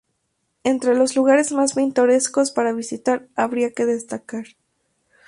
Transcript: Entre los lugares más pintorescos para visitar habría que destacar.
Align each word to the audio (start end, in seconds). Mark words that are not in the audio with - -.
Entre 0.63 0.95
los 0.95 1.15
lugares 1.15 1.51
más 1.51 1.73
pintorescos 1.73 2.49
para 2.49 2.73
visitar 2.73 3.27
habría 3.35 3.69
que 3.71 3.85
destacar. 3.85 4.45